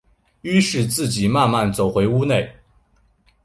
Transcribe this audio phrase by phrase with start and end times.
[0.41, 2.55] 於是自己慢慢走回屋内